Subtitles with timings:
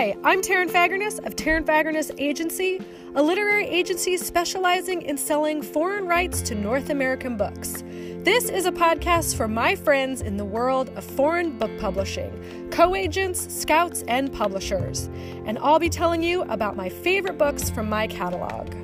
[0.00, 2.80] Hi, I'm Taryn Fagerness of Taryn Fagerness Agency,
[3.16, 7.84] a literary agency specializing in selling foreign rights to North American books.
[8.24, 12.32] This is a podcast for my friends in the world of foreign book publishing,
[12.70, 15.10] co agents, scouts, and publishers.
[15.44, 18.74] And I'll be telling you about my favorite books from my catalog.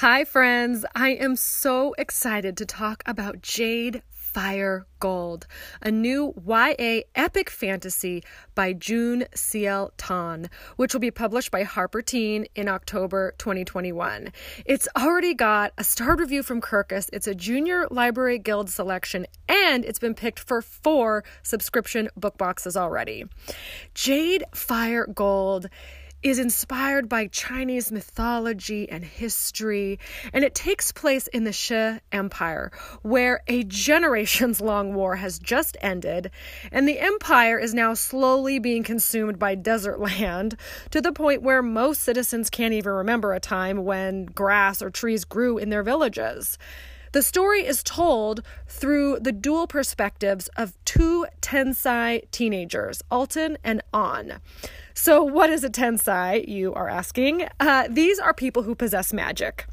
[0.00, 0.84] Hi, friends.
[0.94, 5.48] I am so excited to talk about Jade Fire Gold,
[5.82, 8.22] a new YA epic fantasy
[8.54, 9.90] by June C.L.
[9.96, 14.32] Tan, which will be published by Harper Teen in October 2021.
[14.64, 19.84] It's already got a starred review from Kirkus, it's a Junior Library Guild selection, and
[19.84, 23.24] it's been picked for four subscription book boxes already.
[23.94, 25.68] Jade Fire Gold
[26.22, 29.98] is inspired by Chinese mythology and history,
[30.32, 32.72] and it takes place in the Shi Empire,
[33.02, 36.30] where a generations long war has just ended,
[36.72, 40.56] and the empire is now slowly being consumed by desert land
[40.90, 45.24] to the point where most citizens can't even remember a time when grass or trees
[45.24, 46.58] grew in their villages.
[47.12, 54.40] The story is told through the dual perspectives of two Tensai teenagers, Altan and Ahn.
[54.94, 57.48] So, what is a Tensai, you are asking?
[57.60, 59.66] Uh, these are people who possess magic.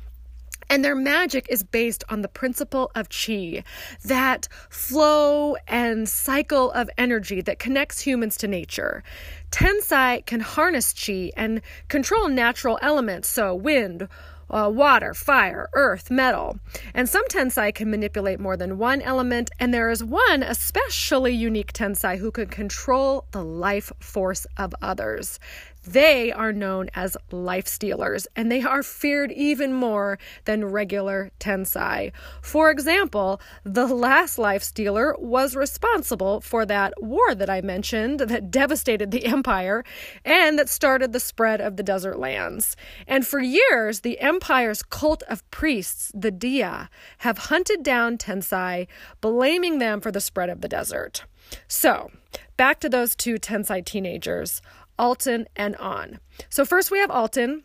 [0.70, 3.64] And their magic is based on the principle of chi,
[4.04, 9.04] that flow and cycle of energy that connects humans to nature.
[9.52, 14.08] Tensai can harness chi and control natural elements, so wind,
[14.50, 16.60] uh, water, fire, earth, metal.
[16.94, 21.74] And some tensai can manipulate more than one element, and there is one especially unique
[21.74, 25.40] tensai who can control the life force of others.
[25.86, 32.12] They are known as life stealers, and they are feared even more than regular Tensai.
[32.42, 38.50] For example, the last life stealer was responsible for that war that I mentioned that
[38.50, 39.84] devastated the empire
[40.24, 42.76] and that started the spread of the desert lands.
[43.08, 46.90] And for years, the empire's cult of priests, the Dia,
[47.20, 48.88] have hunted down Tensai,
[49.22, 51.26] blaming them for the spread of the desert.
[51.68, 52.12] So,
[52.58, 54.62] back to those two Tensai teenagers.
[55.00, 56.20] Altan, and Ahn.
[56.50, 57.64] So, first we have Altan.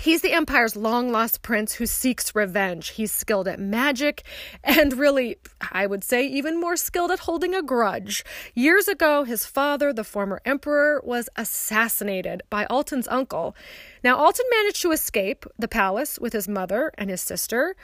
[0.00, 2.88] He's the Empire's long lost prince who seeks revenge.
[2.88, 4.22] He's skilled at magic
[4.64, 5.36] and really,
[5.72, 8.24] I would say, even more skilled at holding a grudge.
[8.54, 13.54] Years ago, his father, the former emperor, was assassinated by Altan's uncle.
[14.02, 17.76] Now, Altan managed to escape the palace with his mother and his sister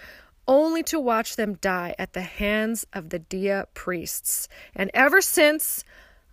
[0.49, 4.49] only to watch them die at the hands of the Dia priests.
[4.75, 5.85] And ever since,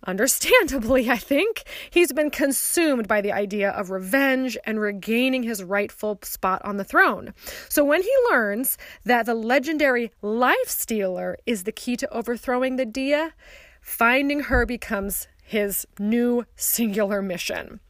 [0.06, 6.18] Understandably, I think, he's been consumed by the idea of revenge and regaining his rightful
[6.22, 7.32] spot on the throne.
[7.68, 12.84] So when he learns that the legendary life stealer is the key to overthrowing the
[12.84, 13.32] Dia,
[13.80, 17.80] finding her becomes his new singular mission.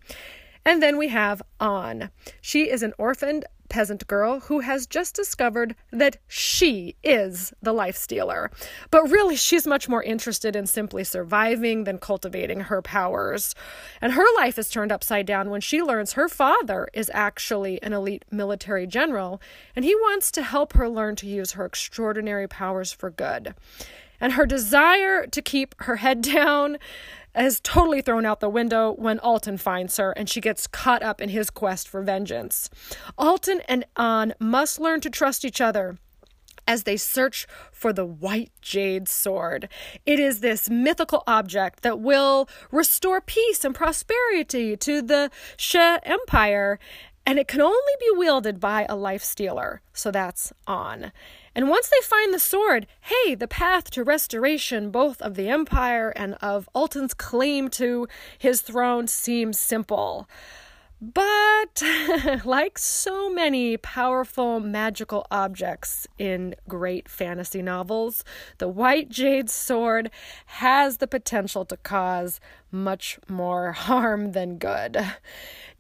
[0.65, 2.11] And then we have Ahn.
[2.41, 7.97] She is an orphaned peasant girl who has just discovered that she is the life
[7.97, 8.51] stealer.
[8.91, 13.55] But really, she's much more interested in simply surviving than cultivating her powers.
[14.01, 17.93] And her life is turned upside down when she learns her father is actually an
[17.93, 19.41] elite military general,
[19.75, 23.55] and he wants to help her learn to use her extraordinary powers for good.
[24.21, 26.79] And her desire to keep her head down
[27.37, 31.21] is totally thrown out the window when Altan finds her and she gets caught up
[31.21, 32.71] in his quest for vengeance.
[33.19, 35.99] Altan and Ahn must learn to trust each other
[36.67, 39.69] as they search for the white jade sword.
[40.07, 46.79] It is this mythical object that will restore peace and prosperity to the Shi Empire,
[47.27, 49.83] and it can only be wielded by a life stealer.
[49.93, 51.13] So that's Ahn.
[51.55, 56.13] And once they find the sword, hey, the path to restoration, both of the empire
[56.17, 60.29] and of Altan's claim to his throne, seems simple.
[61.01, 61.83] But,
[62.45, 68.25] like so many powerful magical objects in great fantasy novels,
[68.59, 70.11] the White Jade Sword
[70.47, 72.41] has the potential to cause
[72.71, 74.97] much more harm than good.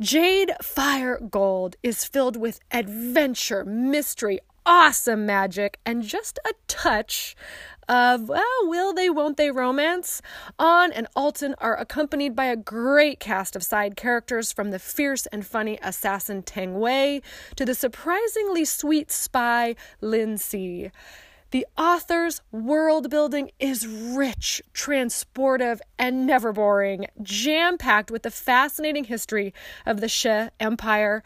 [0.00, 7.36] Jade Fire Gold is filled with adventure, mystery, awesome magic and just a touch
[7.88, 10.22] of, well, will they, won't they romance.
[10.58, 15.26] Ahn and Altan are accompanied by a great cast of side characters from the fierce
[15.26, 17.20] and funny assassin Tang Wei
[17.56, 20.90] to the surprisingly sweet spy Lin Si.
[21.50, 29.04] The author's world building is rich, transportive, and never boring, jam packed with the fascinating
[29.04, 29.54] history
[29.86, 31.22] of the Shi Empire.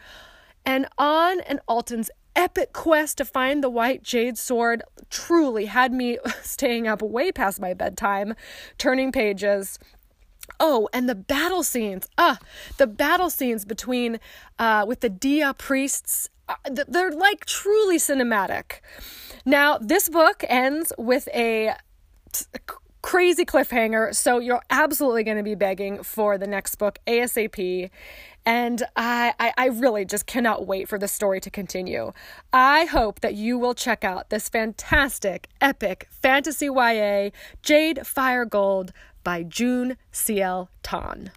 [0.65, 6.17] And Ahn and Altan's epic quest to find the white jade sword truly had me
[6.41, 8.33] staying up way past my bedtime,
[8.77, 9.77] turning pages.
[10.57, 12.07] Oh, and the battle scenes.
[12.17, 12.39] Ah,
[12.77, 14.21] the battle scenes between
[14.57, 16.29] uh, with the Dia priests.
[16.47, 16.55] Uh,
[16.87, 18.79] they're like truly cinematic.
[19.45, 21.75] Now, this book ends with a
[23.01, 24.13] crazy cliffhanger.
[24.15, 27.89] So you're absolutely going to be begging for the next book ASAP.
[28.45, 32.13] And I, I, I, really just cannot wait for the story to continue.
[32.51, 37.29] I hope that you will check out this fantastic, epic fantasy YA,
[37.61, 38.91] Jade Fire Gold
[39.23, 40.69] by June C.L.
[40.81, 41.31] Tan.